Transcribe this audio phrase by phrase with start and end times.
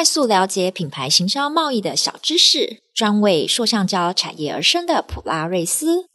[0.00, 6.06] 快速了解品牌行销贸易的小知识，专为塑橡胶产业而生的普拉瑞斯，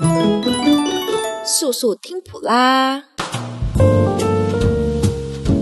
[1.46, 3.04] 速速听普拉。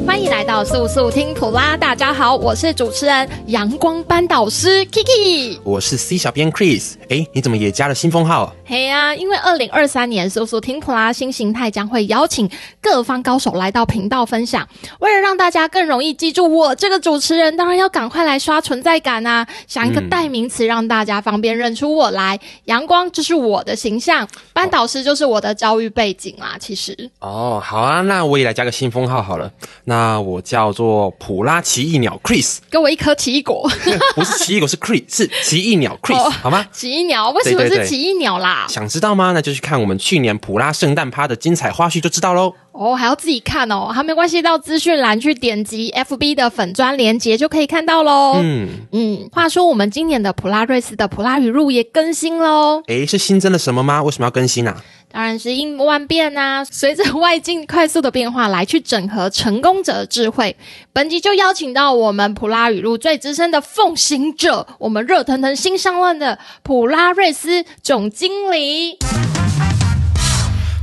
[0.08, 8.56] 欢迎来到速速听普拉，大家好，我是主持人阳光班导师 Kiki，我是 C 小编 Chris，哎，你怎么也加了新封号？
[8.74, 12.50] 嘿呀、啊，因为二零二三年搜索听普拉新形态将会邀请
[12.82, 14.68] 各方高手来到频道分享，
[14.98, 19.48] 为了让大家更容易记住我这个主持人，当然要赶快来刷存在感啊！
[19.68, 26.56] 想一个代名词让大家方便认出我来，嗯、阳光就是我的形象，班导师就是我的教育背景啦。
[26.60, 29.52] 其实哦，好啊，那我也来加个新封号好了，
[29.84, 30.14] 那。
[30.14, 33.70] 那我叫做普拉奇异鸟 Chris，给我一颗奇异果，
[34.16, 36.66] 不是奇异果，是 Chris，是奇异鸟 Chris，、哦、好吗？
[36.72, 38.63] 奇异鸟为什么是奇异鸟啦？
[38.68, 39.32] 想知道吗？
[39.34, 42.54] 那就去看我们去年普拉圣诞趴的精彩花絮就知道喽。
[42.72, 48.40] 哦，还要自己看哦，还没关系，到资讯栏去点击 FB 的粉专连接就可以看到喽。
[48.42, 52.82] 嗯嗯，话说我们今年的普拉瑞斯的普拉语录也更新喽。
[52.88, 54.02] 诶，是新增了什么吗？
[54.04, 54.76] 为什么要更新啊？
[55.14, 56.66] 当然是应万变啊！
[56.66, 60.58] 随着外境快速的变化，来去整合成功者的智慧。
[60.92, 68.98] 本集就邀请到我们普拉语录最资深的奉行者，我们热腾腾新上任的普拉瑞斯总经理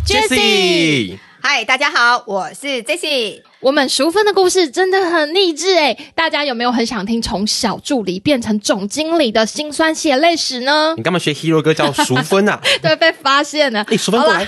[0.06, 1.18] Jessie。
[1.42, 3.49] 嗨，大家好，我是 Jessie。
[3.60, 10.94] 我们淑芬的故事真的很励志诶，大家有没有很想听从小助理变成总经理的辛酸血泪史呢？
[10.96, 12.58] 你干嘛学 Hero 哥叫淑芬啊？
[12.80, 13.84] 对，被发现了。
[13.92, 14.46] 哎，淑芬过来。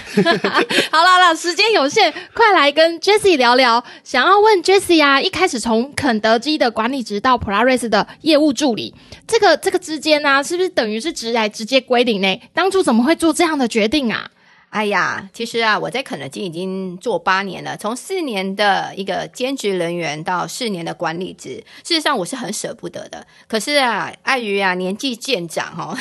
[0.91, 3.85] 好了 好了，时间有限，快来跟 Jessie 聊聊。
[4.03, 8.95] 想要问 Jessie 啊，一开始从肯德基的管理职到普拉瑞斯的业务助理，
[9.27, 12.41] 这个这个之间呢、啊，是不是等于是直来直接归零呢？
[12.55, 14.31] 当初怎么会做这样的决定啊？
[14.73, 23.27] 哎呀，其实啊，我在肯德基已经做八年了，从四年的一个兼职人员到四年的管理职，事实上我是很舍不得的。
[23.47, 25.95] 可是啊，碍于啊年纪渐长哦，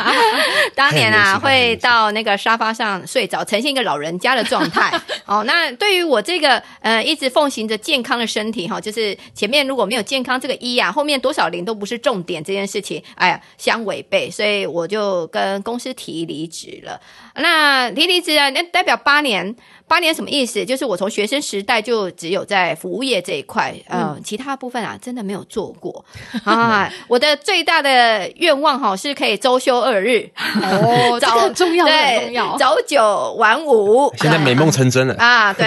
[0.74, 4.90] 当年啊会到那个沙发上睡着，呈现一个老人家的状态。
[5.26, 16.98] 哦，那对于我这个呃一直奉行着健康的身体哈，就是前面如果没有健康这个一啊，后面多少零都不是重点这件事情，哎呀相违背，所以我就跟公司提离职了。
[17.34, 19.54] 那提离职啊，那代表八年。
[19.88, 20.62] 八年什么意思？
[20.66, 26.04] 就是我从学生时代就只有在服务业这一块，呃，嗯、其他部分啊真的没有做过
[26.44, 26.92] 啊。
[27.08, 30.28] 我的最大的愿望哈是可以周休二日
[30.62, 34.12] 哦， 早这个很重要，对很重要，早九晚五。
[34.20, 35.54] 现在美梦成真了啊！
[35.54, 35.66] 对，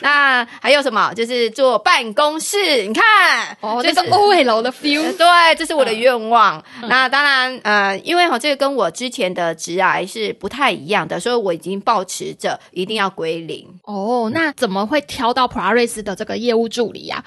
[0.00, 1.12] 那还有什么？
[1.12, 5.14] 就是坐办公室，你看，哦，就是 OL 的 feel。
[5.14, 6.56] 对，这是我的愿望。
[6.80, 13.66] 嗯、那当然，呃，因为哈这个跟我之前的职涯是不太一样的，所以我已经抱持着一定要归零。
[13.84, 17.24] 哦，那怎么会挑到普拉瑞斯的这个业务助理呀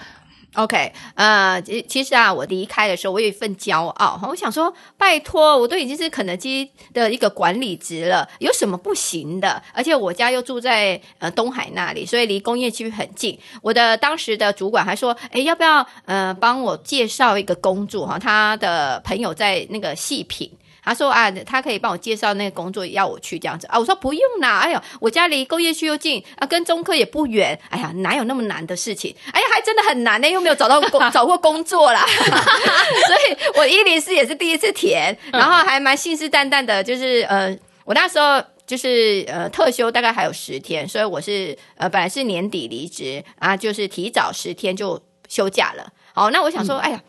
[0.55, 9.63] ？OK，呃，其其实啊，我离开的时候，我有一份骄傲，我想说，拜托，我都已经是肯德基的一个管理职了，有什么不行的？
[9.73, 13.39] 而且我家又住在呃东海那里，所以离工业区很近。
[13.61, 18.19] 我的当时的主管还说，哎，要不要呃帮我介绍一个工作哈？
[18.19, 20.51] 他的朋友在那个细品。
[20.83, 23.77] 他说啊，他可以帮我介绍那个工作，要我去这样子啊。
[23.77, 27.59] 我说不用啦，哎呦，我家离工业区又近啊，跟中科也不远。
[27.69, 29.15] 哎呀，哪有那么难的事情？
[29.31, 32.03] 哎呀，还真的很难呢，又没有找到工， 找过工作啦。
[33.07, 37.55] 所以我一零四也是第一次填，然后还蛮信誓旦旦的，就是呃，
[37.85, 45.93] 我那时候就是呃特休大概还有十天，所以我是呃本来是年底离职啊，就是提早十天就休假了。
[46.13, 47.01] 好，那我想说，哎呀。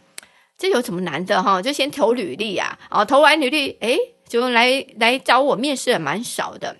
[0.62, 1.60] 这有什么难的哈？
[1.60, 6.76] 就先投履历啊，哦，投完履历，诶，就来来找我面试，蛮少的。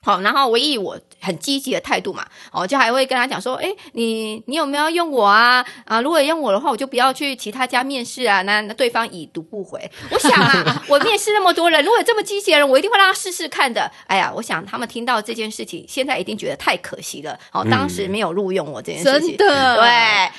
[0.00, 5.66] 好，然后唯一我很积极的态度嘛，哦，就还会跟他讲说，哎，你你有没有用我啊？
[5.86, 8.42] 啊，如果用我的话，我就不要去其他家面试啊。
[8.42, 9.90] 那那对方已读不回。
[10.12, 13.90] 我想啊， 我面试那么多人，如果有这么积极的人，我一定会让他试试看的。
[14.06, 17.36] 哎呀，我想他们听到这件事情，现在一定觉得太可惜了。
[17.50, 19.84] 哦，当时没有录用我这件事情，真的对。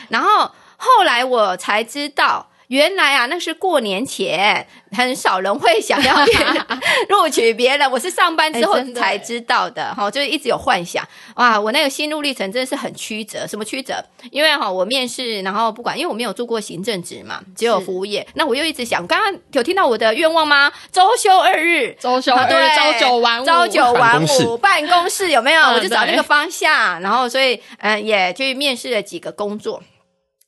[0.08, 2.48] 然后后来我才知道。
[2.68, 6.16] 原来啊，那是过年前，很少人会想要
[7.08, 7.90] 录取别人。
[7.90, 11.02] 我是上班之后才知道的，哈、欸，就是一直有幻想。
[11.36, 13.48] 哇，我那个心路历程真的是很曲折。
[13.48, 14.04] 什么曲折？
[14.32, 18.28] 因为哈，我面试，然后不管，因为我没有做过行政职嘛，只有服务业。
[18.34, 20.70] 那我又一直想，刚刚有听到我的愿望吗？
[20.92, 25.62] 周休二日，周休二日，对，朝九晚五，朝九晚五，办公室有没有？
[25.62, 29.82] 我就找那个方向，然后所以嗯，也去面试了几个工作。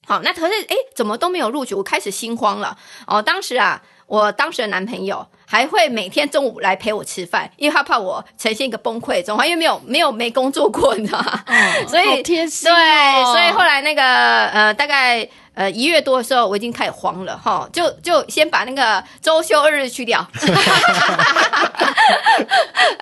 [0.10, 1.76] 好，那可是哎，怎么都没有录取？
[1.76, 2.76] 我开始心慌了。
[3.06, 11.44] 哦，当时啊，我当时的男朋友还会每天中午来陪我吃饭，因为他怕我呈现一个崩溃状态，因为没有没有没工作过，你知道吗？
[11.46, 11.54] 哦、
[11.88, 14.02] 所以贴心、哦、对，所以后来那个
[14.48, 15.30] 呃，大概。
[15.56, 20.26] 呃一月多的时候，我已经开始慌了哈，就就先把那个周休二日去掉，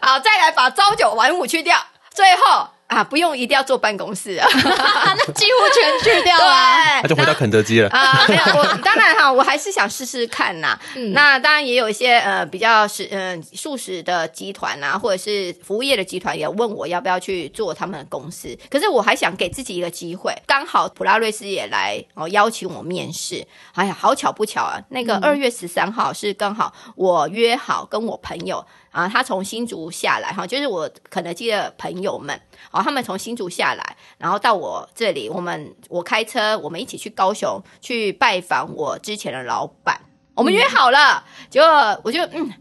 [0.02, 1.78] 好，再来把朝九晚五去掉，
[2.10, 2.68] 最后。
[2.88, 8.24] 啊，不用一定要坐办公室啊， 那几乎全去掉了，那就回到肯德基了啊。
[8.30, 10.80] 没有，我当然哈，我还是想试试看呐。
[10.96, 18.58] 嗯、那当然也有一些呃比较是嗯素食的集团啊，或者是服务业的集团也问我要不要去做他们的公司。
[18.70, 23.46] 可是我还想给自己一个机会，刚好普拉瑞斯也来哦邀请我面试。
[23.74, 28.66] 哎呀，好巧不巧啊，那个二月十三号是刚好我约好跟我朋友。
[28.90, 32.42] 啊，他从新竹下来哈，就是我肯德基的朋友们，
[32.78, 40.00] 哦，他们从新竹下来，然后到我这里，我们我开车，我们一起去高雄去拜访我之前的老板，
[40.36, 42.54] 我们约好了，嗯、结果我就嗯，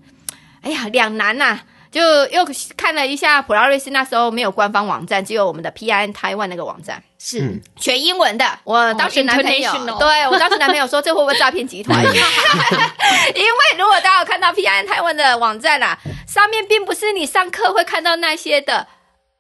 [0.63, 1.65] 哎呀，两难呐、啊。
[1.89, 2.47] 就又
[2.77, 8.45] 看了一下普拉瑞斯，那时候没有官方网站，只有我们的 PIN Taiwan 那个网站是、嗯、全英文的。
[8.65, 12.05] 我当时男朋友，oh, 对我当时男朋友说，这会不会诈骗集团？
[12.05, 12.11] 因
[13.43, 15.99] 为如果大家有看到 PIN Taiwan 的网站啦、啊，
[16.29, 18.87] 上面并不是你上课会看到那些的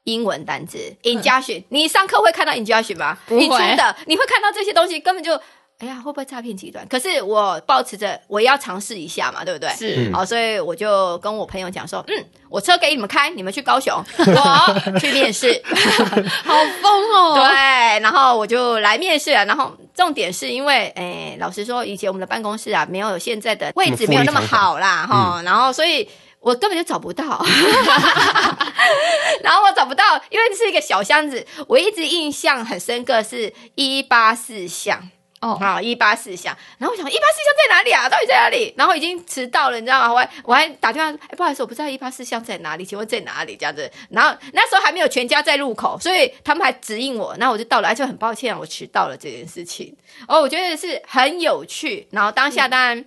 [0.06, 3.16] 英文单词 injunction，你上课会看到 injunction 吗？
[3.26, 5.38] 不会的，你会看到这些东西，根本就。
[5.78, 6.88] 哎呀，会不会诈骗集团？
[6.88, 9.68] 可是我保持着我要尝试一下嘛，对不对？
[9.74, 15.62] 是，好，所以我就跟我朋友讲说，嗯，我车给你们开，你们去高雄， 我去面试，
[16.44, 17.34] 好疯哦。
[17.44, 19.44] 对，然后我就来面试了。
[19.44, 25.44] 然后重点是因为，哎，老实说，以前我们的办公室啊，没有现在的位置没有那么好啦，哈、嗯。
[25.44, 26.08] 然后，所以
[26.46, 27.24] 我根本就找不到。
[29.42, 31.44] 然后我找不到，因为是一个小箱子。
[31.66, 35.10] 我一直印象很深刻，是一八四巷。
[35.40, 38.08] 哦，好，一八四巷，然后我想一八四巷在哪里啊？
[38.08, 38.72] 到底在哪里？
[38.76, 40.10] 然后已经迟到了，你知道吗？
[40.12, 43.54] 我还我还打电话，哎，不好意思，我不知道一八四巷在哪里，请问在哪里？
[43.54, 49.94] 这样子，然后那时候还没有全家在路口，所以他们还指引我，然后我就到了，而且很抱歉我迟到了这件事情。
[50.26, 52.98] 哦，我觉得是很有趣，然后当下当然。
[52.98, 53.06] 嗯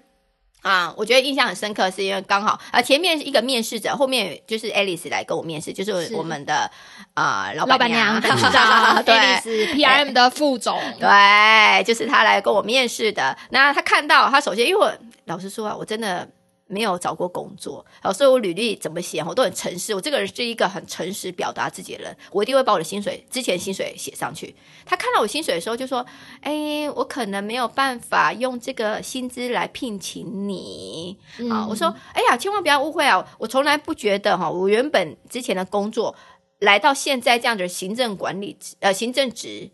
[0.61, 6.69] 啊，我觉得印象很深刻，是因为刚好啊，前面是一个面试者，后面就是 Alice 来跟我面试，就是我们的
[7.13, 13.37] 啊老板娘， 对，Alice PRM 的副总，对，就是他来跟我面试的。
[13.51, 14.93] 那他看到他首先，因为我
[15.25, 16.27] 老实说啊，我真的。
[16.69, 19.95] 没有找过工作，好，所以我履历怎么写，我都很诚实。
[19.95, 24.55] 我这个人是一个很诚实表达自己的人，我一定会把我的薪水之前薪水写上去。
[24.85, 26.05] 他看到我薪水的时候就说
[26.41, 31.17] ：“哎，我可能没有办法用这个薪资来聘请你。
[31.39, 36.15] 嗯”啊，我说：“哎呀，千万不要误会啊，我从来不觉得哈，我原本之前的工作
[36.59, 39.71] 来到现在这样的行政管理呃行政职。”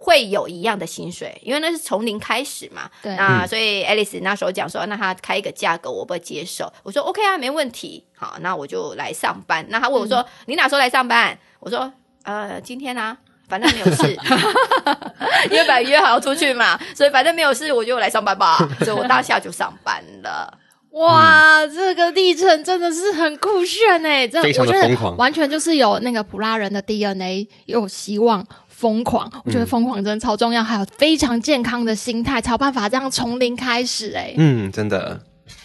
[0.00, 2.88] 会有一样的薪水，因为那是从零开始嘛。
[3.02, 6.72] 对，那所以 Alice 那时候讲说，那他开一个价格，我不会接受。
[6.84, 8.04] 我说 OK 啊，没问题。
[8.16, 9.66] 好，那我就来上班。
[9.68, 11.36] 那他问我说，嗯、你哪时候来上班？
[11.58, 11.92] 我说
[12.22, 13.16] 呃，今天啊，
[13.48, 14.06] 反正没有事，
[15.50, 18.56] 因为本来约好要出去嘛，所以反正没有事，我就来上班吧。
[18.84, 20.56] 所以我当下就上班了。
[20.92, 28.46] 哇，嗯、这个历程真的是很酷炫哎，真的，非常的疯狂，完全就是有那个普拉人的 DNA，有希望。
[28.78, 34.18] 疯狂，我觉得疯狂真的超重要，嗯、还有非常健康的心态，才有办法这样从零开始、欸。
[34.18, 35.20] 哎，嗯，真的。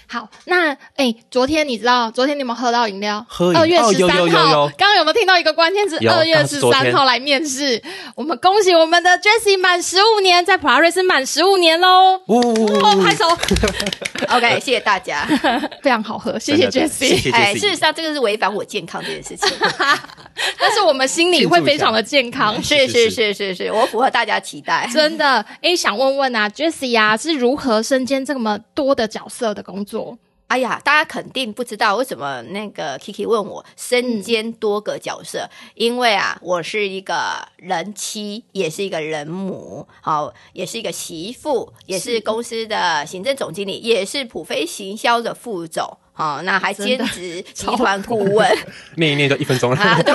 [0.08, 3.26] 好，那哎、欸，昨天你知道，昨天你们喝到饮料？
[3.28, 5.98] 喝二月十三号，刚刚、哦、有，有没有听到一个关键字？
[6.08, 7.82] 二月十三号来面试，
[8.16, 12.22] 我们恭喜我们的 Jessie 满十五年，在普拉瑞斯满十五年喽！
[12.28, 13.26] 哦，拍手。
[14.30, 15.26] OK，谢谢大家，
[15.82, 17.34] 非常好喝，谢谢 Jessie。
[17.34, 19.50] 哎，事实上这个是违反我健康这件事情，
[20.60, 22.62] 但是我们心里会非常的健康。
[22.64, 24.90] 是是是是是，我符合大家期待。
[24.94, 29.93] 真的，哎、欸，想问问啊，Jessie 啊，是如何身兼这么多的角色的工作？
[30.48, 48.58] 哎呀，大家肯定不知道为什么那个 Kiki 问我身兼多个角色，嗯、因为啊，我是一个人妻，也是一个人母，好，也是一个媳妇，也是公司的行政总经理，也是普飞行销的副总，好，那还兼职集团顾问，
[48.98, 49.78] 念一念就一分钟了。
[49.78, 50.14] 啊，对，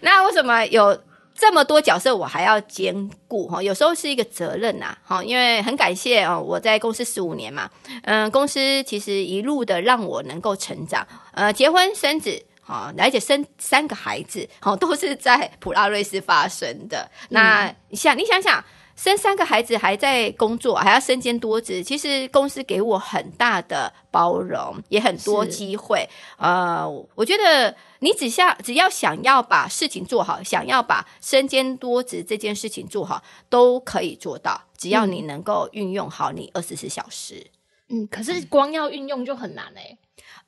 [0.00, 0.98] 那为什么有？
[1.34, 7.68] 这么多角色我还要兼顾哈，有时候是一个责任呐，哈，因为很感谢哦，我在公司十五年嘛，
[8.04, 17.10] 嗯，公司其实一路的让我能够成长，呃，结婚生子，哈，而且生三个孩子，哈， 都是在普拉瑞斯发生的。
[17.30, 18.64] 那你想，你想想。
[18.96, 25.98] 生三个孩子还在工作，还要身兼多职，其实公司给我很大的包容，也很多机会。
[25.98, 27.74] 是呃，我觉得
[28.04, 34.60] 你只下只要想要把事情做好，想要把身兼多职这件事情做好，都可以做到。
[34.76, 37.46] 只要你能够运用好你二十四小时。
[37.88, 39.98] 嗯，可是光要运用就很难诶、欸。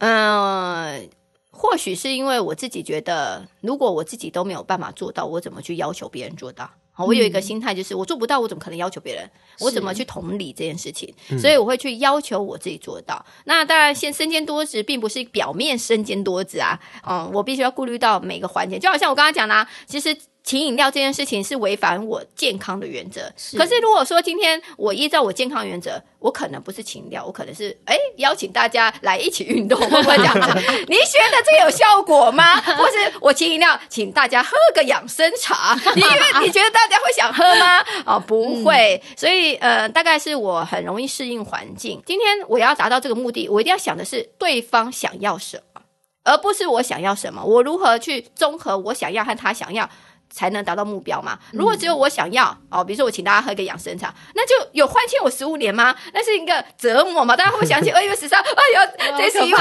[0.01, 1.09] 嗯、呃，
[1.51, 6.71] 或许是因为我自己觉得，如果我自己都没有办法做到，我怎么去要求别人做到？
[6.97, 9.31] 好，我有一个心态，就是我做不到，我怎么可能要求别人？
[9.61, 11.13] 我怎么去同理这件事情？
[11.39, 13.23] 所以我会去要求我自己做到。
[13.45, 16.81] 那当然，先身兼多职，并不是表面身兼多职啊。
[17.07, 18.79] 嗯，我必须要顾虑到每个环节。
[18.79, 20.17] 就好像我刚刚讲的啊，其实。
[20.47, 23.21] 请饮料这件事情是违反我健康的原则。
[23.37, 23.59] 是。
[23.59, 29.77] 可是如果说今天我依照我健康原则，我可能不是请饮料，我可能是哎邀请大家来一起运动。
[29.81, 30.49] 会不会这样子？
[30.87, 32.61] 你觉得这有效果吗？
[32.61, 35.77] 或是我请饮料，请大家喝个养生茶？
[35.97, 37.85] 你因为你觉得大家会想喝吗？
[38.07, 39.03] 哦，不会。
[39.03, 42.01] 嗯、所以呃，大概是我很容易适应环境。
[42.07, 45.83] 今天我要达到这个目的，我一定要想的是对方想要什么，
[46.23, 47.43] 而不是我想要什么。
[47.45, 49.91] 我如何去综合我想要和他想要？
[50.37, 51.39] 才能达到目标嘛？
[51.51, 55.97] 如果只有我想要哦，比如说我请大家喝一个养生茶，那就有欢庆我十五年吗？
[56.13, 57.35] 那是一个折磨嘛？
[57.35, 58.39] 大家会不会想起 二月十三？
[58.43, 59.57] 哎呦，这是一个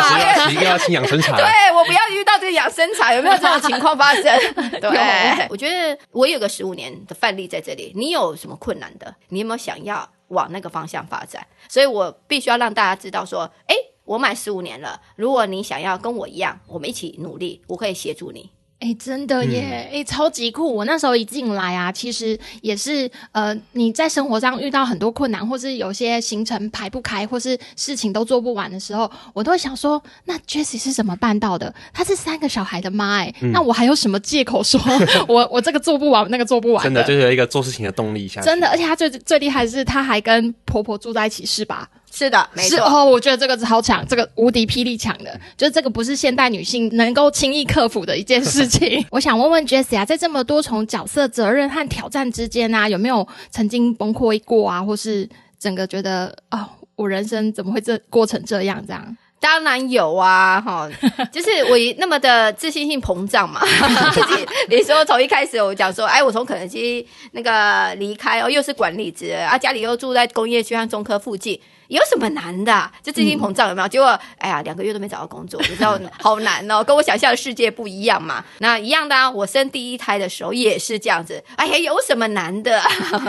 [0.51, 1.31] 一个要请养生茶。
[1.39, 4.23] 对，我不要遇到这个养生茶，有没有这种情况发生？
[4.81, 7.93] 对，我觉得我有个十五年的范例在这里。
[7.95, 9.15] 你有什么困难的？
[9.29, 11.47] 你有没有想要往那个方向发展？
[11.69, 14.99] 所以我必须要让大家知道说，哎，我满十五年了。
[15.15, 18.51] 如果你想要跟我一样，我们一起努力，我可以协助你。
[18.85, 19.89] 哎，真的耶！
[19.91, 20.71] 哎、嗯，超级酷！
[20.71, 31.73] 我那时候一进来啊，其实也是呃，你在生活上遇到很多困难，或是有些行程排不开，或是事情都做不完的时候，我都会想说，那 Jessie 是怎么办到的？
[31.91, 34.79] 她是三个小孩的妈，哎、嗯，那我还有什么借口说
[35.27, 36.83] 我我这个做不完，那个做不完？
[36.83, 38.39] 真的就是有一个做事情的动力下。
[38.41, 41.89] 真的，而且她最最厉害的是，她还跟婆婆住在一起，是吧？
[42.17, 42.79] 是的，没错。
[42.79, 49.05] 哦，我觉得这个超强，这个无敌霹雳强的，就是这个不是现代女性能够轻易克服的一件事情。
[49.11, 55.27] 我想问问 Jessie 啊，在这么多重角色、责任和挑战之间啊，有没有曾经崩溃过啊，或是
[55.59, 58.81] 整个觉得哦，我人生怎么会这过成这样？
[58.87, 59.17] 这样？
[59.41, 60.89] 当然有啊，哈，
[61.33, 63.59] 就是我那么的自信心膨胀嘛。
[64.15, 71.59] 自己，比如说从一开始我讲说，哎，我从肯德基那个离开哦，又是管理职啊，家里又住在工业区和中科附近。
[71.87, 72.91] 有什么难的啊？
[73.03, 73.87] 就自信膨胀有没有？
[73.87, 78.43] 嗯、结果哎呀，两个月都没找到工作，你知道 好难哦，跟我想象的世界不一样嘛。
[78.59, 81.43] 那一样的啊，我生第一胎的时候也是这样子。
[81.55, 82.81] 哎呀，有什么难的？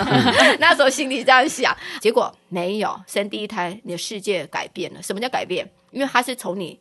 [0.59, 2.99] 那时候心里这样想，结果没有。
[3.07, 5.03] 生第一胎，你的世界改变了。
[5.03, 5.71] 什么叫改变？
[5.91, 6.79] 因为它是从你。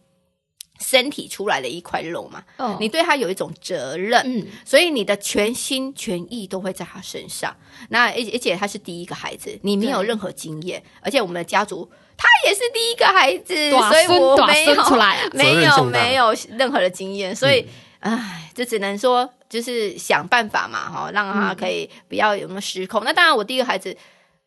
[0.80, 7.56] 身体出来的一块肉嘛，哦、你对他有一种责任，嗯、所以你的全心全意都会在他身上。
[7.90, 17.66] 那而而且他是第一个孩子，你没有任何经验，而且我们的家族他也是第一个孩子，所以我没有出来、啊、 没有没有任何的经验，所以
[18.00, 23.02] 唉，这只能说就是想办法嘛，哈，让他可以不要有那么失控。
[23.02, 23.96] 嗯、那当然，我第一个孩子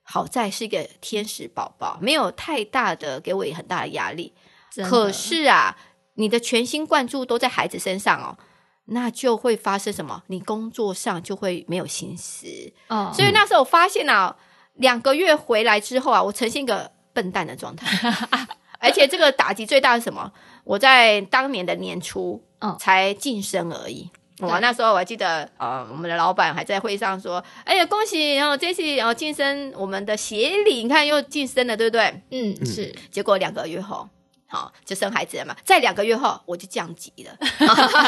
[0.02, 4.34] 好在是一个天使宝宝，没有太大的给我很大的压力，
[4.84, 5.74] 可是啊。
[6.18, 8.36] 你的全心贯注都在孩子身上哦，
[8.86, 10.22] 那就会发生什么？
[10.26, 12.46] 你工作上就会没有心思
[12.88, 13.12] 哦。
[13.14, 14.36] 所以那时候我发现啊，
[14.74, 17.86] 两个月回来之后啊，我呈现一个笨蛋的状态，
[18.80, 20.32] 而且这个打击最大是什么？
[20.64, 22.42] 我在当年的年初
[22.78, 24.10] 才晋升而已。
[24.40, 28.34] 我、哦、那时候我还记得，呃，我们的老板还在会上说：“哎呀，恭喜！
[28.36, 32.94] 然后这次然后晋升我们的协理，你看又晋升了，对不对？”嗯，是。
[33.10, 34.08] 结果两个月后。
[34.48, 35.54] 好，就生孩子了嘛。
[35.64, 37.36] 在两个月后，我就降级了。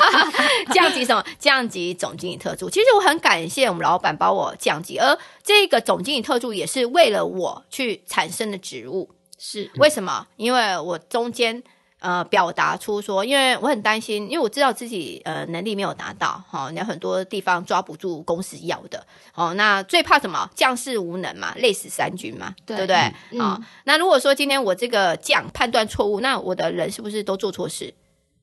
[0.73, 1.25] 降级什么？
[1.39, 2.69] 降级总经理特助。
[2.71, 9.11] 其实我很感谢我们老板把我降级，而这个总经理特助也是为了我去产生的职务。
[9.39, 10.27] 是为什么？
[10.37, 11.63] 因为我中间。
[12.00, 20.49] 呃，表达出说，因为我很担心，因为我知道自己呃能力没有达到，好、哦，有很多地方抓不住公司要的，哦，那最怕什么？
[20.54, 22.97] 将士无能嘛，累死三军嘛，对，对不对？
[22.97, 27.92] 啊、嗯哦，那如果说今天我这个将判断错误，那我的人是不是都做错事？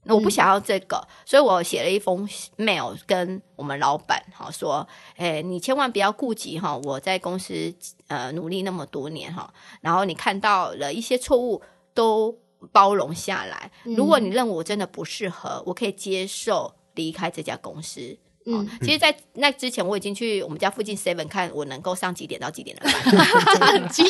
[0.03, 7.73] 那我不想要这个，嗯、所以我写了一封 mail 跟我们老板哈、哦、说，哎，你千万不要顾及哈、哦，我在公司
[8.07, 9.49] 呃努力那么多年哈、哦，
[9.81, 11.59] 然后你看到了一些错误
[11.95, 12.37] 都。
[12.71, 13.71] 包容下来。
[13.83, 18.17] 如果你认为我真的不适合，嗯、我可以接受离开这家公司。
[18.49, 22.93] 嗯，其实，在那之前，我已经去我们家附近 Seven 看我能够上几点到几点的班，
[23.73, 24.09] 很积极。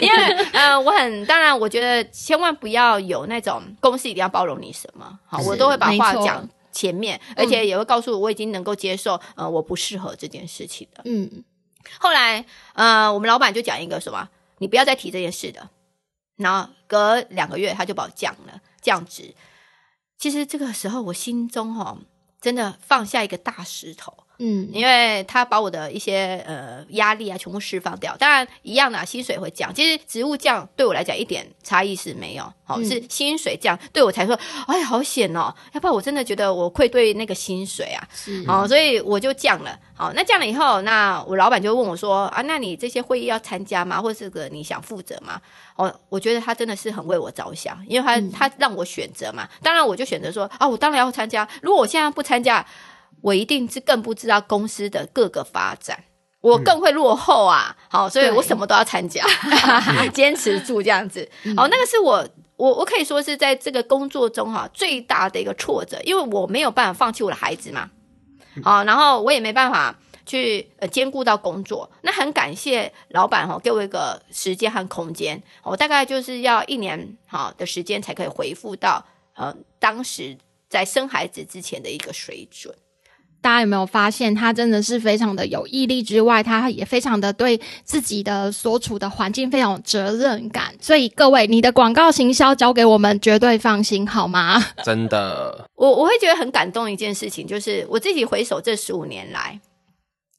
[0.00, 11.02] 因为呃，我很当然，我觉得千万不要有那种公司一定要包容你什么，好，我都会把话讲前面，而且也会告诉我我已经能够接受呃我不适合这件事情的。
[11.06, 11.42] 嗯，
[11.98, 12.44] 后来
[12.74, 15.68] 呃，我们老板就讲一个什么，你不要再提这件事的。
[16.38, 19.34] 然后隔两个月，他就把我降了，降职。
[20.16, 21.98] 其实这个时候，我心中哈、哦、
[22.40, 24.24] 真的放下一个大石头。
[24.38, 28.16] 嗯，因为他把我的一些呃压力啊全部释放掉。
[28.16, 29.74] 当然一样的，薪水会降。
[29.74, 38.06] 其实职务降对我来讲一点差异是没有，好、是薪水降对我才说，哎呀好险哦，要不然我真的觉得我愧对那个薪水啊。
[38.14, 39.78] 是，好、哦，所以我就降了。
[39.94, 44.00] 好，那降了以后，那我老板就问我说啊，那你这些会议要参加吗？
[44.00, 45.40] 或者这个你想负责吗？
[45.74, 49.48] 哦，我觉得他真的是很为我着想，因为他、嗯、他让我选择嘛。
[49.60, 51.48] 当然我就选择说啊，我当然要参加。
[51.60, 52.64] 如果我现在不参加，
[53.20, 56.04] 我一定是更不知道公司的各个发展，
[56.40, 57.76] 我更会落后啊！
[57.88, 59.24] 好、嗯，所以我什么都要参加，
[60.14, 61.28] 坚持住这样子。
[61.56, 67.90] 好，那个是我我我可以说是在这个工作中哈最大的一个挫折，因为我没有办法放弃我的孩子嘛。
[68.62, 71.90] 好，然后我也没办法去呃兼顾到工作。
[72.02, 80.36] 那很感谢老板哈给我一个时间和空间，我大概就是要一年好的时间才可以回复到呃当时
[80.68, 82.72] 在生孩子之前的一个水准。
[83.40, 90.74] 大家有没有发现，他真的是非常的有毅力之外，他也非常的对自己的所处的环境非常有责任感。
[90.80, 94.62] 所以各位，你的广告行销交给我们，绝对放心，好吗？
[94.84, 99.60] 真的，我我会觉得很感动一件事情，就是我自己回首这十五年来，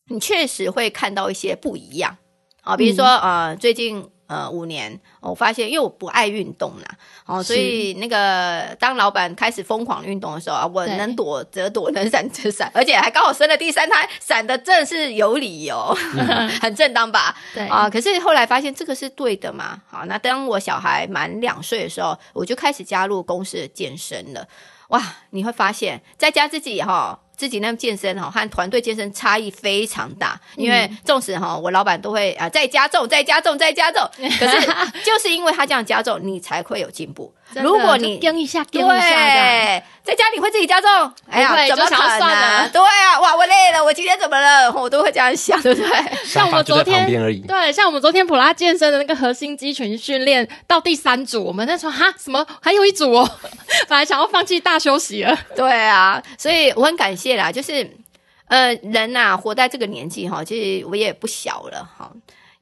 [0.10, 2.18] 你确实会看到一些不一样
[2.62, 4.06] 啊，比如说、嗯、呃，最近。
[4.30, 17.36] 呃，五年，我发现，因为我不爱运动啦，哦，所以那个当老板开始疯狂运动的时候啊，我能躲则躲，能闪则闪，而且还刚好生了第三胎，闪的真的是有理由，嗯、 很正当吧？
[17.56, 19.82] 对啊、呃，可是后来发现这个是对的嘛？
[19.90, 24.48] 好，那当我小孩满两岁的时候，我就开始加入公司的健身了。
[24.90, 27.20] 哇，你会发现在家自己哈。
[27.40, 34.06] 自己那健身哈和团队健身差异非常大，因为纵使哈我老板都会啊再加重、再加重、再加重，
[34.38, 34.68] 可是
[35.06, 37.34] 就是因为他这样加重，你才会有进步。
[37.56, 40.90] 如果你跟一下，跟一下，在家里会自己加重，
[41.30, 42.70] 哎呀，怎么可能？
[42.72, 44.72] 对啊，哇，我累了，我今天怎么了？
[44.72, 46.26] 我都会这样想，对不对？
[46.26, 47.08] 像我们昨天，
[47.48, 52.46] 对，像我们昨天普拉健身的那个核心肌群训练到第三组，我们在说哈什么？
[52.62, 53.30] 还有一组哦，
[53.88, 55.38] 本来想要放弃大休息了。
[55.56, 57.90] 对啊，所以我很感谢啦，就是
[58.48, 62.12] 呃，人呐，活在这个年纪哈，其实我也不小了哈，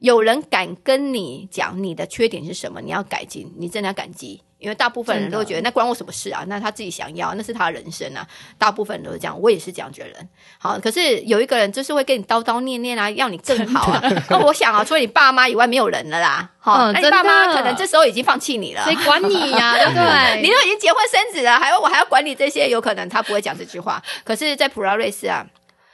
[0.00, 4.42] 有人敢跟你讲你的缺点是什么，你要改进，你真的要感激。
[4.58, 6.44] 因为大部分人都觉得那关我什么事啊？
[6.48, 8.26] 那他自己想要，那是他的人生啊。
[8.58, 10.28] 大部分人都是这样，我也是这样觉得人。
[10.58, 14.02] 好，可是有一个人就是会跟你叨叨念念啊，要你更好啊。
[14.28, 16.50] 那 我想啊，除了你爸妈以外，没有人了啦。
[16.58, 19.78] 好、嗯，那你爸妈可能这时候已经放弃你了，谁管你呀、啊？
[19.78, 20.42] 对不对？
[20.42, 22.68] 你都已经结婚生子了，还要我还要管你这些？
[22.68, 24.02] 有可能他不会讲这句话。
[24.24, 25.46] 可是，在普拉瑞斯啊，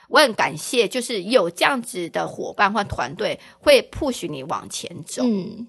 [0.09, 5.22] 我很感谢，就是有这样子的伙伴或团队会 push 你往前走。
[5.24, 5.68] 嗯。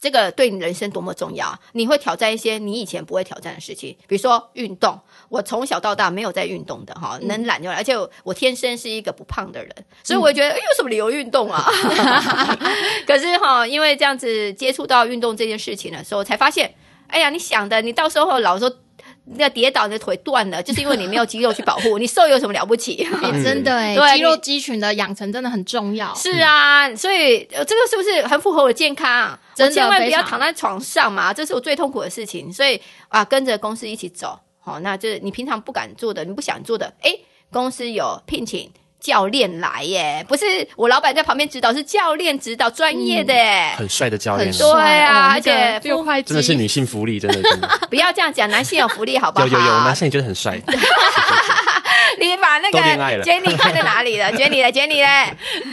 [0.00, 1.54] 这个对你人生多么重要！
[1.72, 4.98] 你会挑战一些你以前不会挑战的事情，比如说运动。
[5.28, 11.62] 我从小到大没有在运动的哈，能懒就懒，而且我天生是一个不胖的人，所以我觉得、嗯、有什么理由运动啊？
[13.06, 16.74] 可是哈，因为这样子接触到运动这件事情的时候，才发现，
[17.06, 18.74] 哎呀，你想的，你到时候老说。
[19.24, 21.98] 那跌倒，你的腿断了，就是因为你没有肌肉去保护。
[21.98, 22.96] 你瘦有什么了不起？
[23.04, 26.12] 欸、 真的哎，对，肌肉肌群的养成真的很重要。
[26.14, 29.38] 是啊，所以这个是不是很符合我的健康？
[29.54, 32.52] 真的，千万不要躺在床上嘛，这是我最痛苦的事情。
[32.52, 37.20] 所以啊，跟着公司一起走，好，那就是你平常不敢做的，你不想做的，诶，
[37.52, 38.70] 公司有聘请。
[39.00, 40.44] 教练来耶，不是
[40.76, 45.80] 我老板在旁边指导，是教练指导，专业的，嗯、很帅的教练，对啊，而且
[46.22, 49.46] 真的是女性福利，真的，真 的不要这样讲，男性有福利，好不好？
[49.46, 50.60] 有有有，男性也觉得很帅。
[52.18, 52.78] 你把那个
[53.22, 54.72] Jenny 看在哪里了？Jenny 嘞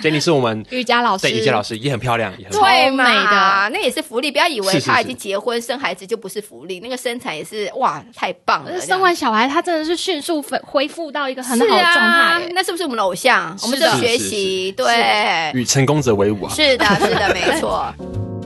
[0.02, 4.32] ？Jenny 是我们瑜伽老师，对，瑜伽老师也很漂亮，也很最美的，那也是福利。
[4.32, 8.80] 不要以为她已经结婚生孩子就不是福利，那个身材也是哇，太棒了。
[8.82, 12.48] 生完小孩，她真的是迅速恢恢复到一个很好的状态。
[12.54, 13.58] 那是不是我们的偶像？
[13.64, 16.54] 我们就学习，对，与成功者为伍啊！
[16.54, 17.94] 是的，是的，没错。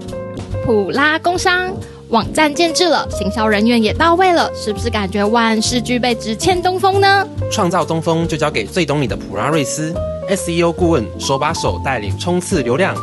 [0.65, 1.75] 普拉工商。
[2.11, 7.25] 网站建制了，行销人员也到位了，是不是感觉万事俱备，只欠东风呢？
[7.49, 9.95] 创造东风就交给最懂你的普拉瑞斯
[10.29, 12.93] SEO 顾问，手把手带领冲刺流量。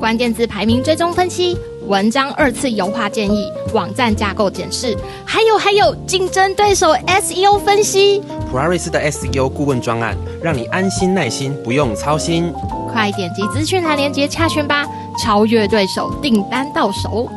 [0.00, 8.22] 关键字排名追踪分析，文章二次优化建议，网站架构检视，还有还有竞争对手 SEO 分析。
[8.50, 12.50] 普拉瑞斯的 SEO 顾问专案，让你安心耐心，不用操心。
[12.90, 14.86] 快点击资讯栏链接洽询吧，
[15.22, 17.28] 超越对手，订单到手。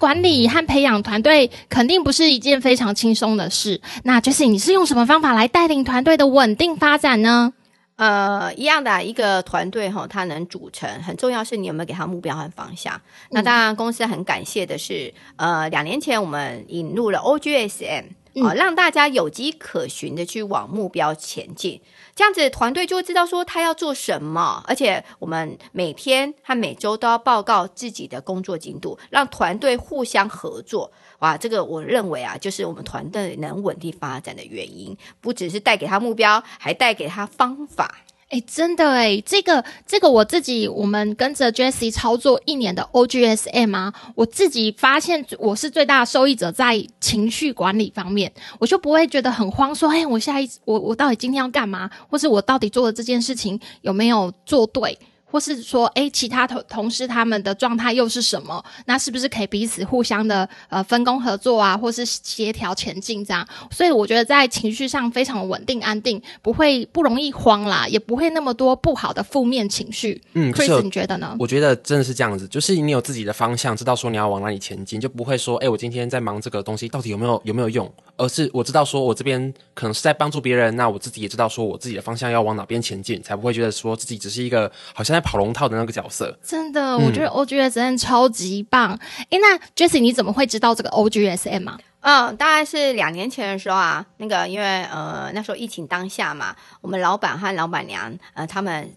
[0.00, 3.78] 那管理和培养团队肯定不是一件非常轻松的事。
[4.04, 7.52] 那 Jessie，你是用什么方法来带领团队的稳定发展呢？
[7.96, 12.94] 呃，一样的、啊，一个团队哈，它能组成很重要，是你有没有给他目标和方向。
[12.94, 13.00] 嗯、
[13.32, 18.04] 那当然，公司很感谢的是，呃，两年前我们引入了 OGSM
[18.44, 21.80] 啊，让大家有迹可循的去往目标前进。
[22.14, 30.92] 这样子团队就会知道说他要做什么，而且我们每天和每周都要报告自己的工作进度，让团队互相合作。
[31.20, 38.02] 哇，这个我认为啊，就是我们团队能稳定发展的原因，不只是带给他目标，还带给他方法。
[38.30, 54.96] 哎，真的哎，这个这个我自己，我们跟着 Jessie 操作一年的 OGSM 啊，我自己发现我是最大的受益者，在情绪管理方面，我就不会觉得很慌，说，哎，我下一我我到底今天要干嘛，或是我到底做的这件事情有没有做对？
[55.30, 58.62] 或是说，哎，其他同同事他们的状态又是什么？
[58.86, 63.46] 那是不是可以彼此互相的呃分工合作啊，或是协调前进这样？
[63.70, 70.20] 所以我觉得在情绪上非常稳定安定，不会不容易慌啦，也不会那么多不好的负面情绪。
[70.34, 71.36] 嗯，Chris，你觉得呢？
[71.38, 77.90] 我觉得真的是这样子，就是你有自己的方向，知道说你要往哪里前进，就不会说，哎，我今天在忙这个东西，到底有没有有没有用？
[78.16, 88.98] 而是我知道说我这边可能是在帮助别人，那我自己也知道说我自己的方向要往哪边前进，才不会觉得说自己只是一个好像在跑龙套的那个角色，真的，我觉得 O G S N 超级棒。
[89.28, 91.78] 哎、嗯，那 Jessie 你怎么会知道这个 OGSM 啊？
[92.00, 98.90] 嗯，大概是两年前的时候啊，那个因为呃那时候疫情当下嘛，我们老板和老板娘呃他们。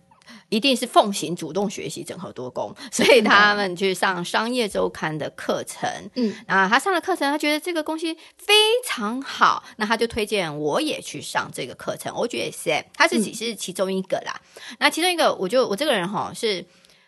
[0.54, 5.89] 一定是奉行主动学习、整合多工， 所以他们去上商业周刊的课程。
[6.13, 8.54] 嗯，啊，他上了课程，他觉得这个东西非
[8.86, 12.13] 常好，那他就推荐我也去上这个课程。
[12.16, 14.39] 我觉得是，他自己是其中一个啦。
[14.58, 16.63] 嗯、那其中一个，我就我这个人哈是。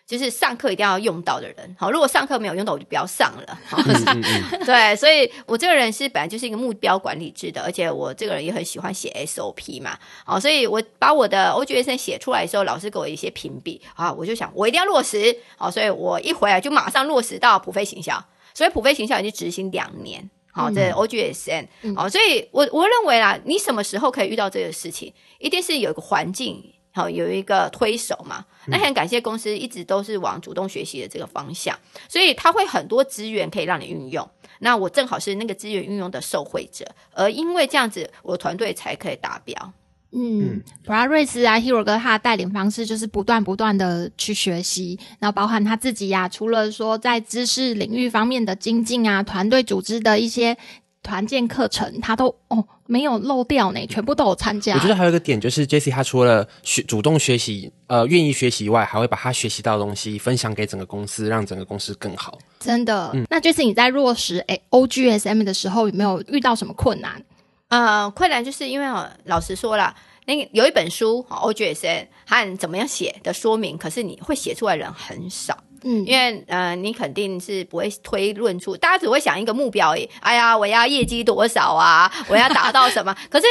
[0.08, 3.60] 就是上课一定要用到的人，好，如果上课没有用到，我就不要上了。
[4.64, 13.82] 对，所以我这个人是本来就是一个目标管理制的，而且我这个人也很喜欢写 SOP 嘛，好，所以我把我的 OGSN 写出来的时候，老师给我一些评比。
[13.96, 26.64] 啊，我就想我一定要落实，好，所以我一回来就马上落实到普飞行销，所以普飞行销已经执行两年，好，这 O G S N，好，所以我我认为啦，你什么时候可以遇到这个事情，一定是有一个环境。
[26.96, 31.78] 好，有一个推手嘛，那很感谢公司一直都是往主动学习的这个方向，
[32.08, 34.26] 所以他会很多资源可以让你运用。
[34.60, 39.74] 那我正好是那个资源运用的受惠者，而因为这样子，我的团队才可以达标。
[40.14, 50.58] 嗯，普拉瑞斯啊，Hero 哥他的带领方式就是不断不断的去学习，然后包含他自己呀、啊，除了说在知识领域方面的精进啊，团队组织的一些。
[51.06, 54.74] 团建课程，他都哦没有漏掉呢，全部都有参加。
[54.74, 62.40] 我觉得还有一个点就是，Jessie 他除了学主动学习，呃，愿意学习以外，还会把他学习到的东西分享给整个公司，让整个公司更好。
[62.60, 67.24] 真的，嗯、那 Jessie 你在落实诶 OGSM 的时候，有没有遇到什么困难？
[67.68, 75.58] 呃，困难就是因为哦，老实说了，那个有一本书 OGSM 和怎么样写的说明，可是你会写出来的人很少。
[75.84, 80.10] 嗯，因为呃，你肯定是不会推论出，大家只会想一个目标而已。
[80.22, 82.12] 哎呀，我要业绩多少啊？
[82.28, 83.16] 我要达到什么？
[83.30, 83.46] 可是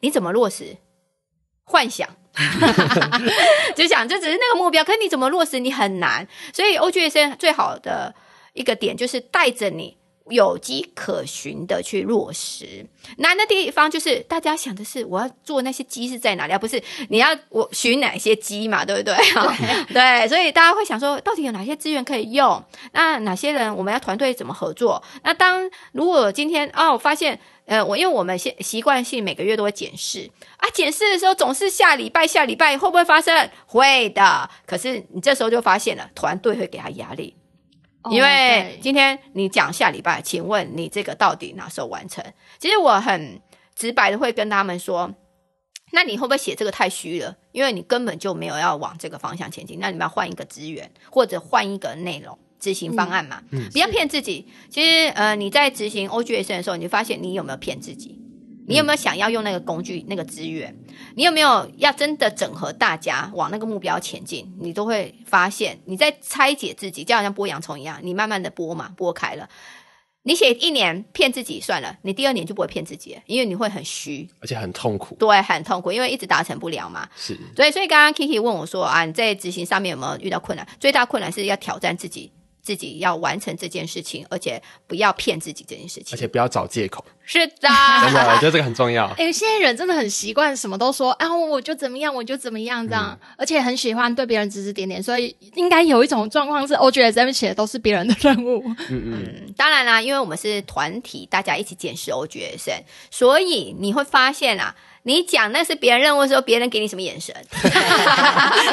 [0.00, 0.76] 你怎么落实？
[1.64, 2.08] 幻想，
[3.74, 5.58] 就想这只是那个目标，可是你怎么落实？
[5.58, 6.26] 你很难。
[6.52, 8.14] 所以 OGSM 最好的
[8.52, 9.96] 一个点就是带着你。
[10.30, 12.86] 有迹可循的去落实，
[13.18, 19.14] 难的地方就是大家想的是我要做那些机是在哪里，而不是你要我寻哪些机嘛，对不对？
[19.14, 22.62] 对， 对，所以大家会想说，到底有哪些资源可以用？
[22.92, 25.02] 那哪些人我们要团队怎么合作？
[25.24, 33.50] 那当如果今天哦，我发现呃，我因为我们习习惯性每个月都会检视啊，检视的时候总是下礼拜下礼拜会不会发生？
[33.66, 37.36] 会的，可是你这时候就发现了，团队会给他压力。
[38.10, 42.24] 因为今天你讲下礼拜，请问你这个到底哪时候完成？
[42.58, 43.40] 其实我很
[43.74, 45.14] 直白的会跟他们说，
[45.92, 47.36] 那你会不会写这个太虚了？
[47.52, 53.42] 因为你根本就没有要往这个方向前进，那你们要换一个资源，或者换一个内容执行方案嘛？
[53.50, 54.48] 嗯，不要骗自己。
[54.70, 58.21] 其实呃，你在执行 OGSM 的时候，你就发现你有没有骗自己？
[58.66, 60.74] 你有没有想要用那个工具、那个资源？
[61.16, 64.52] 你有没有要真的整合大家往那个目标前进？
[64.60, 69.48] 你都会发现你在拆解自己，就好像剥洋葱一样，你慢慢的剥嘛，剥开了。
[70.24, 75.16] 你写一年骗自己算了，你第二年就不会骗自己了，因为你会很虚，而且很痛苦。
[75.16, 77.08] 对，很痛苦，因为一直达成不了嘛。
[77.16, 80.66] 是，对，所以刚刚 Kiki 问我说啊，你在执行上面有没有遇到困难？
[80.78, 82.30] 最大困难是要挑战自己。
[82.62, 87.04] 自己要完成这件事情，而且不要骗自己这件事情，而且不要找借口。
[87.24, 87.68] 是的，
[88.04, 89.06] 真的，我觉得这个很重要。
[89.18, 98.62] 哎、欸，现在人真的很习惯什么都说啊，我就怎么样，我就怎么样这样，嗯、而且很喜欢对别人指指点点，所以应该有一种状况是，OGSM 写的都是别人的任务。
[98.66, 104.74] 嗯嗯，嗯，当然啦，因为我们是团体，大家一起检视 OGSM，所以你会发现啊。
[105.04, 107.34] 你讲那是别人任务的时候，别人给你什么眼神？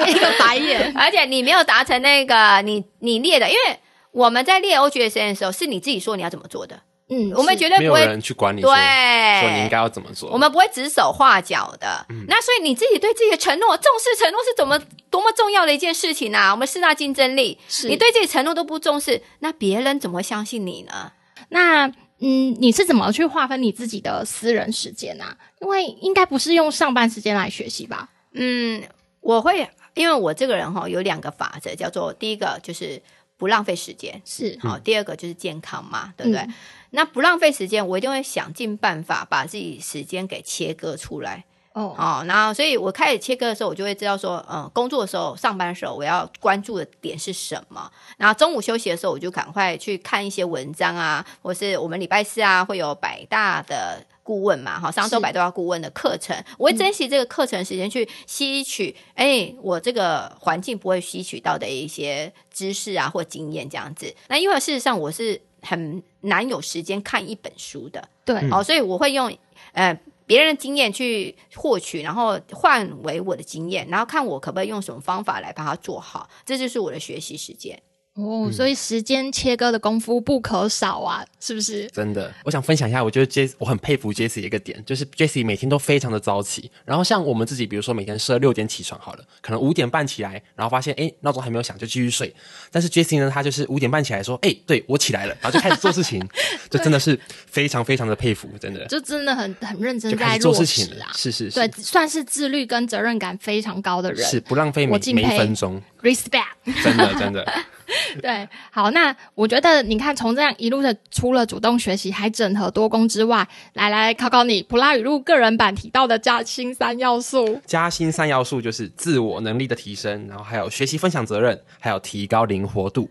[0.07, 0.93] 一个白眼。
[0.95, 3.79] 而且你没有达成那个你你列的，因为
[4.11, 10.29] 我们在列 OGSM 的时候，是你自己说你要怎么做的，嗯，我们绝对不会没有人去管你说，对说你应该要怎么做。
[10.31, 12.05] 我们不会指手画脚的。
[12.09, 16.51] 嗯、那所以你自己对自己的承诺，重视承诺是怎么多么重要的一件事情啊！
[16.51, 21.11] 我们四大竞争力，是你对自己承诺都不重视，那别人怎么会相信你呢？
[21.49, 21.87] 那
[22.19, 25.35] 嗯，你是怎么去划分你自己的私人时间啊？
[25.61, 28.09] 因为应该不是用上班时间来学习吧？
[28.33, 28.83] 嗯，
[29.21, 33.01] 我会，因为我这个人哈有两个法则，叫做第一个就是
[33.35, 36.41] 不浪费时间，是好；第二个就是健康嘛，对不对？
[36.41, 36.53] 嗯
[36.91, 41.45] 那不浪费时间，我一定会想尽办法把自己时间给切割出来。
[41.73, 47.89] 哦，哦，然后所以我开始切割的时候，我就会知道说，嗯，工作的时候、上班的时候，我要关注的点是什么。
[48.17, 64.13] 然后中午休息的时候，我就赶快去看一些文章啊，或是我们礼拜四啊会有百大的顾问嘛，哈，上周百大顾问的课程，我会珍惜这个课程时间去吸取，哎，我这个环境不会吸取到的一些知识啊或经验这样子。
[64.27, 69.31] 那因为事实上我是很难有时间看一本书的，对，哦，所以我会用
[69.73, 77.81] 呃别人的经验去获取，然后换为我的经验，然后看我可不可以用什么方法来把它做好，这就是我的学习时间。
[78.21, 81.87] 哦，所以时间切割的功夫不可少啊，是不是？
[81.87, 86.69] 真的，我想分享一下，我觉得 Jessie 我很佩服 Jessie 一个点，就是 Jessie 每天都非常的早起。
[86.85, 92.33] 然后像我们自己，比如说每天设六点起床好了，可能五点半起来，然后发现哎闹钟还没有响就继续睡。
[92.71, 96.21] 但是 Jessie 呢，她就是五点半起来说，哎，对我起来了，然后就开始做事情，
[96.69, 107.45] 这真的是非常非常的佩服，真的，就真的很很认真就开在做始做事情啊，是是是，对，算是自律跟责任感非常高的人，是不浪费每每一分钟，respect，真的真的。
[108.21, 117.59] 对，好，那我觉得你看，从这样一路的除了主动学习，还整合多工之外，来来考考你，普拉语录个人版提到的加薪三要素。
[117.65, 123.09] 加薪三要素就是自我能力的提升，然后还有学习分享责任，还有提高灵活度。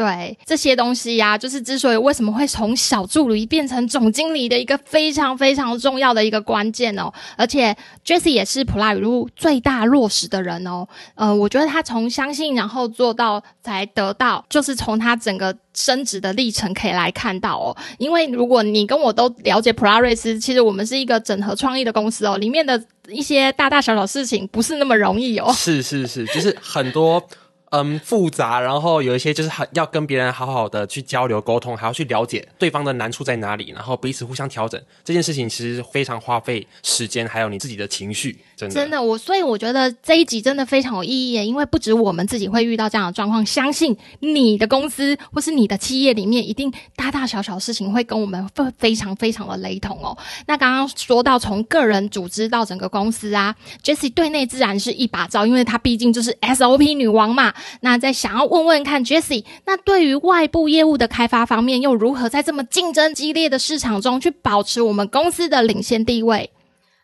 [0.00, 7.12] 对这些东西呀、就是之所以为什么会从小助理变成总经理的一个非常非常重要的一个关键哦。
[7.36, 10.88] 而且 Jessie 也是普拉语录最大落实的人哦。
[11.16, 17.76] 呃，我觉得他从相信然后做到才得到，就是从他整个升职的历程可以来看到哦。
[17.98, 25.52] 因为如果你跟我都了解普拉瑞斯，其实我们是一个整合创意的公司哦，里面的一些大大小小事情不是那么容易哦。
[25.52, 27.22] 是是是，就是很多。
[27.70, 34.80] 嗯，复杂，然后有一些就是很要跟别人好好的去交流沟通，还要去了解对方的难处在哪里，然后彼此互相调整。
[35.04, 38.36] 这件事情其实非常花费时间，还有你自己的情绪，
[38.68, 39.00] 真的。
[39.00, 50.16] 我所以我觉得这一集真的非常有意义，因为不止我们自己会遇到这样的状况，相信你的公司或是你的企业里面，一定大大小小事情会跟我们非非常非常的雷同哦。
[50.46, 57.54] 那刚刚说到从个人组织到整个公司啊，Jesse 对内自然是一把罩，因为她毕竟就是 SOP 女王嘛。
[57.80, 66.50] 那在想要问问看，Jessie，那对于外部业务的开发方面，又如何在这么竞争激烈的市场中去保持我们公司的领先地位？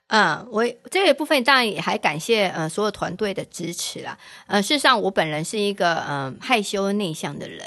[0.09, 4.17] 嗯，我这个部分当然也还感谢呃所有团队的支持啦。
[4.47, 7.61] 呃，事实上我本人是一个嗯、呃、害羞内向的人，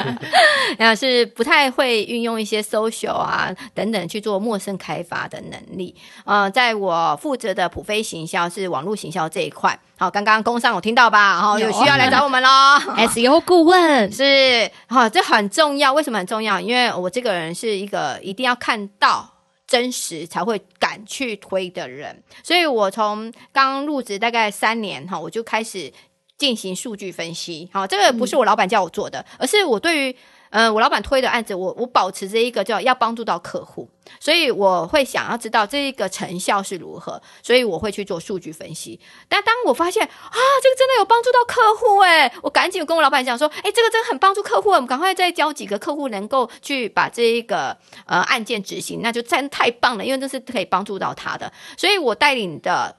[0.78, 5.94] 然后是不太会运用一些 social 啊等等去做陌生开发的能力。
[6.24, 9.78] 呃，在我负责的普飞行销是网络行销这一块。
[9.98, 11.34] 好，刚刚工商有听到吧？
[11.34, 12.48] 然后有需要来找我们喽。
[13.08, 15.92] SEO 顾问是，好，这很重要。
[15.92, 16.58] 为什么很重要？
[16.58, 19.35] 因为我这个人是一个一定要看到。
[19.66, 25.92] 真实才会敢去推的人，所以我从刚入职大概三年哈，我就开始
[26.38, 27.68] 进行数据分析。
[27.72, 30.16] 好，这个不是我老板叫我做的，而是我对于。
[30.56, 33.86] 嗯，我老板推的案子，我我保持着一个叫要帮助到客户，
[34.18, 38.98] 所以我会想要知道这一个成效是如何，所以我会去做数据分析。
[39.28, 51.52] 但当我发现啊，这个真的有帮助到客户诶，我赶紧跟我老板讲说，诶，这个真的很帮助客户，我们赶快再教几个客户能够去把这一个呃案件执行，那就真太棒了，因为这是可以帮助到他的。
[51.76, 52.96] 所以我带领的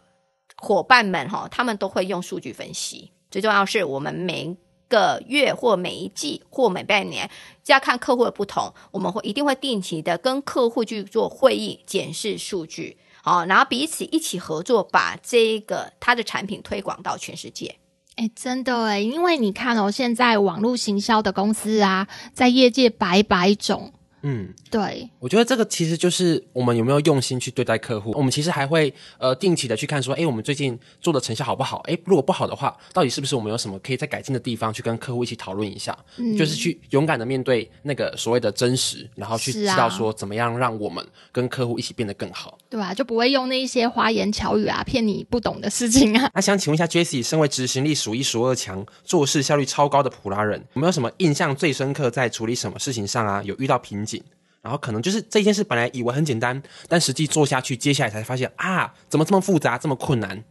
[0.57, 3.11] 伙伴们哈，他们都会用数据分析。
[3.31, 4.55] 最重要是我们每
[4.87, 7.29] 个月或每一季或每半年，
[7.63, 17.75] 就要看客户的不同，我们会一定会定期的跟客户去做会议，检视数据，好，然后彼此一起合作，把这个他的产品推广到全世界。
[18.15, 23.93] 哎，真的哎，因为你看哦，现在网络行销的公司啊，在业界百百种。
[24.21, 28.11] 嗯，对，我觉得这个其实就是我们有没有用心去对待客户。
[28.15, 31.77] 我们其实还会呃定期的去看说，哎，我们最近做的成效好不好？
[31.87, 34.71] 哎，如果不好的话，到底是不是我们有什么可以再改进的地方？
[34.73, 42.57] 去跟客户一起讨论一下，嗯，就是去勇敢的面对那个所谓的真实，然后去知道说怎么样让我们跟客户一起变得更好。
[42.69, 46.29] 对啊，就不会用那一些花言巧语啊骗你不懂的事情啊。
[46.35, 53.41] 那想请问一下，Jessie，身为执行力数一数二强、做事效率超高的普拉人，有没有什么印象最深刻在处理什么事情上啊？
[53.43, 54.23] 有遇到瓶颈？
[54.63, 60.43] 然后可能就是这件事本来以为很简单，但实际做下去，接下来才发现啊，怎么这么复杂，这么困难？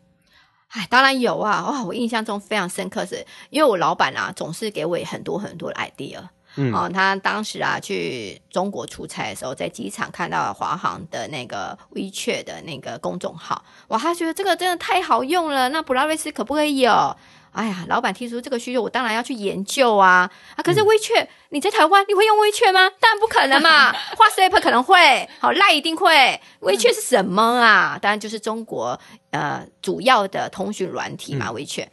[0.68, 1.64] 哎，当然有啊！
[1.68, 6.18] 哇，我印象中非常深刻是，是因为我老板啊，总是给我很多很多的 idea。
[6.56, 17.16] 嗯，哦，他当时啊去中国出差的时候，在机场看到了华航的那个 WeChat 的那个公众号，哇，他觉得这个真的太好用了，那普拉瑞斯可不可以有？
[17.56, 20.30] 哎呀，老板提出这个需求，我当然要去研究啊！
[20.56, 22.90] 啊，可是 WeChat、嗯、你在台湾你会用 WeChat 吗？
[23.00, 27.98] 当然不可能嘛，WhatsApp 可能会，好赖一定会，WeChat 是什么啊？
[28.00, 31.86] 当然就是中国呃主要的通讯软体嘛，WeChat。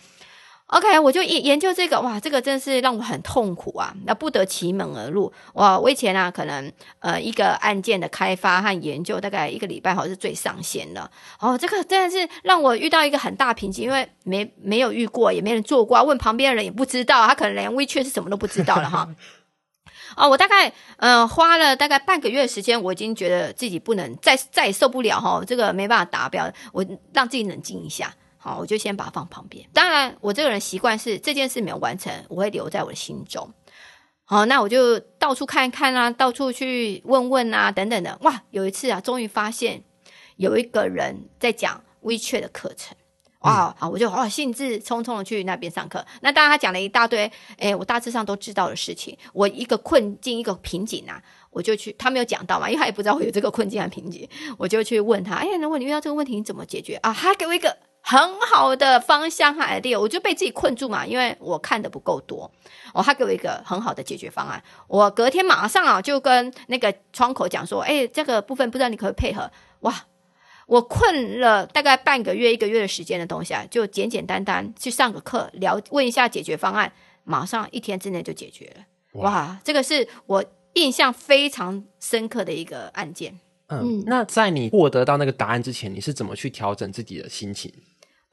[0.73, 3.93] OK，我就研研究这个，哇，这个真是让我很痛苦啊！
[4.07, 5.31] 那不得其门而入。
[5.53, 11.07] 哇，我以前啊，可能呃一个案件的开发和研究，大概一个礼拜好像是最上限的。
[11.39, 19.07] 哦，这个真的是让我遇到一个很大瓶颈，因为没没有遇过，也没人做过，问旁边的人也不知道，他可能连 WeChat 是什么都不知道了哈。
[20.17, 26.83] 哦，我大概呃花了大概半个月的时间，我已经觉得自己不能再再也受不了哈，这个没办法达标，我
[27.13, 28.12] 让自己冷静一下。
[28.43, 29.65] 好，我就先把它放旁边。
[29.71, 33.49] 当然，我这个人习惯是这件事没有完成，我会留在我的心中。
[34.25, 38.17] 好，那我就到处看一看啊，到处去问问啊，等等的。
[38.23, 39.82] 哇，有一次啊，终于发现
[40.36, 42.97] 有一个人在讲 WeChat 的课程。
[43.43, 46.06] 哇，啊，我就哇兴致冲冲的去那边上课。
[46.19, 49.17] 那当然，他讲了一大堆，哎，我大致上都知道的事情。
[49.32, 54.27] 我一个困境，一个瓶颈啊，我就去，他没有讲到嘛，因为他也不知道会有这个困境和瓶颈，
[54.58, 57.13] 我就去问他，哎，如果你遇到这个问题，你怎么解决啊？
[57.13, 57.77] 他给我一个。
[58.05, 62.51] 很好的方向和 idea，我就被自己困住嘛，因为我看的不够多。
[62.93, 69.49] 哦，他给我一个很好的解决方案，我隔天马上啊就跟那个窗口讲说，哎，这个部分不知道你可不可以配合？
[69.79, 70.05] 哇，
[70.67, 76.91] 我困了大概半个月、一个月的时间的东西啊，就简简单单去上个课，聊问一下解决方案，
[77.23, 78.83] 马上一天之内就解决了。
[79.13, 83.39] 哇，哇，这个是我印象非常深刻的一个案件。
[83.69, 87.73] 嗯，那在你获得到那个答案之前，你是怎么去调整自己的心情？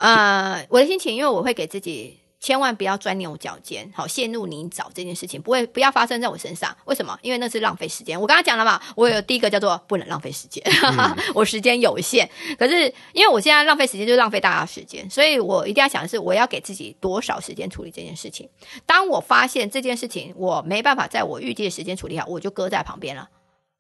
[0.00, 6.74] 呃，我的心情，因为我会给自己千万不要钻牛角尖，好陷入泥沼这件事情不会不要发生在我身上。
[6.86, 7.18] 为什么？
[7.20, 8.18] 因为那是浪费时间。
[8.18, 12.26] 我刚刚讲了嘛，我有第一个叫做不能浪费时间， 嗯、 我时间有限。
[12.58, 18.48] 可是因为我现在浪费时间，就是浪费大家时间，所以我一定要想的是，我要给自己多少时间处理这件事情。
[18.86, 23.28] 当我发现这件事情我没办法在我预计的时间处理好，我就搁在旁边了。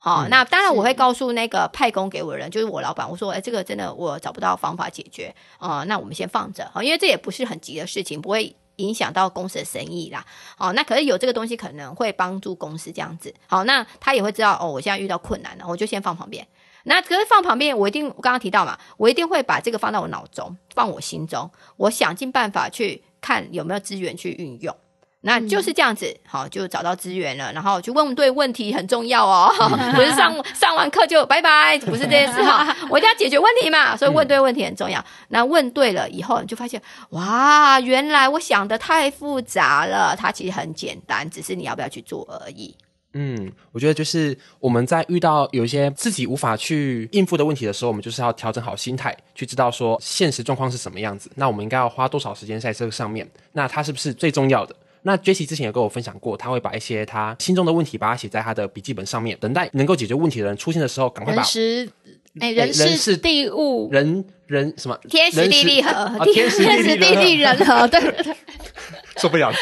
[0.02, 10.24] 好，那当然我会告诉那个派工给我的人，就是我老板，我说，哎，这个真的我找不到方法解决啊，那我们先放着，好，因为这也不是很急的事情，不会影响到公司的生意啦。
[10.56, 13.34] 好，那可是有这个东西可能会帮助公司这样子。
[13.46, 16.46] 好，那他也会知道哦，我现在遇到困难了，我就先放旁边。
[16.84, 24.74] 那可是放旁边，我一定我刚刚提到嘛，我一定会把这个放到我脑中，放我心中，我想尽办法去看有没有资源去运用。
[25.22, 29.52] 那就是这样子，好，就找到资源了，然后去问对问题很重要哦，
[29.94, 35.04] 不是上上完课就拜拜，不是这件事哈， 我一定要解决问题嘛，所以问对问题很重要。
[35.28, 36.80] 那问对了以后，你就发现
[37.10, 42.74] 哇，原来我想的太复杂了，它其实很简单，只是你要不要去做而已。
[43.12, 54.74] 嗯，我觉得就是我们在遇到有一些自己无法去应付的问题的时候，我们就是要调整好心态，去知道说现实状况是什么样子，那我们应该要花多少时间在这个上面，那它是不是最重要的？
[55.02, 61.90] 那 Jessie 之前有跟我分享过，他会把一些他心中的问题，把它写在他的笔记本上面，等待能够解决问题的人出现的时候，赶快把人时
[62.38, 66.62] 哎人事地物人人什么天时地利和天时
[66.96, 68.36] 地利人和对对对，
[69.16, 69.56] 受不了了，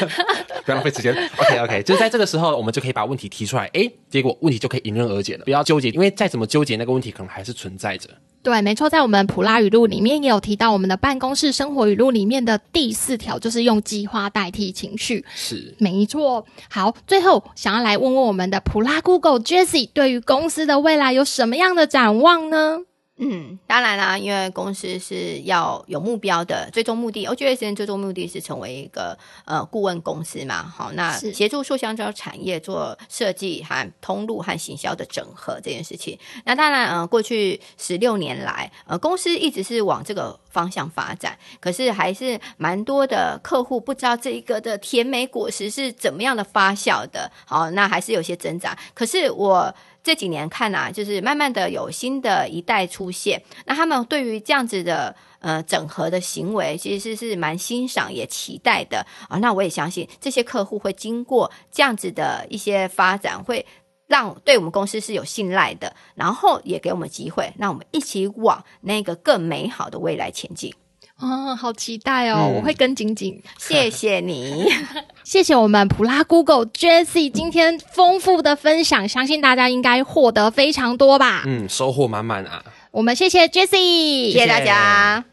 [0.65, 1.15] 不要浪费时间。
[1.15, 5.45] OK OK，就是在这个时候，我们就可以把问题提出来，哎，结果问题就可以迎刃而解了。
[5.45, 8.11] 不要纠结，因为再怎么纠结，那个问题可能还是存在着。
[8.43, 15.25] 对，没错，在我们普拉语录里面也有提到，我们的办公室生活语录里面的第四条就是用计划代替情绪。
[15.35, 16.47] 是，没错。
[16.71, 22.81] 好，最后想要来问问我们的普拉 Google Jessie，对于公司的未来有什么样的展望呢？
[23.21, 30.63] 嗯，当然啦，因为公司是要有目标的，最终目的，我觉得现在最终目的是成为一个呃顾问公司嘛。
[30.63, 36.17] 好，那协助塑橡胶产业做设计和通路和行销的整合这件事情。
[36.45, 47.29] 那当然，呃，过去十六年来，呃，公司一直是往这个方向发展，可是还是蛮多的客户不知道这一个的甜美果实是怎么样的发酵的。
[47.45, 48.79] 好，那还是有些挣扎。
[48.95, 49.75] 可是我。
[50.09, 59.37] 这几年看啊，就是慢慢的有新的一代出现，那他们对于这样子的呃整合的行为，其实是是蛮欣赏也期待的啊。
[59.41, 63.67] 那我也相信这些客户会经过这样子的一些发展，会
[64.07, 70.73] 让对我们公司是有信赖的，然后也给我们机会，让我们一起往那个更美好的未来前进。
[71.21, 72.47] 哦，好期待哦！
[72.49, 73.43] 嗯、我会跟紧紧。
[73.59, 74.67] 谢谢你，
[75.25, 81.43] 谢谢我们普拉 Google Jessie 今天丰富的分享，相信大家应该获得非常多吧？
[81.47, 82.63] 嗯，收获满满啊！
[82.93, 85.25] 我们谢谢 Jessie，谢谢大家。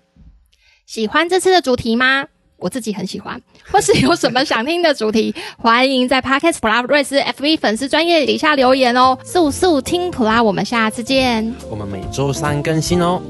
[0.87, 2.25] 喜欢这次的主题吗？
[2.57, 3.39] 我自己很喜欢，
[3.71, 9.15] 或是有什么想听的主题，欢迎在 Podcast 普拉瑞斯 FV 粉丝专业底下留言哦。
[9.23, 11.53] 速速听普拉，我们下次见。
[11.69, 13.21] 我们每周三更新哦。